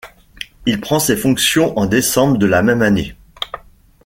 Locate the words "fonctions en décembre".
1.15-2.39